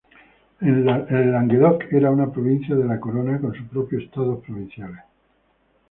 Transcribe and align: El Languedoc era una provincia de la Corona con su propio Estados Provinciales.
El 0.67 0.79
Languedoc 0.87 1.83
era 1.99 2.09
una 2.17 2.27
provincia 2.31 2.73
de 2.75 2.83
la 2.85 2.99
Corona 2.99 3.39
con 3.39 3.53
su 3.53 3.67
propio 3.67 3.99
Estados 3.99 4.43
Provinciales. 4.43 5.01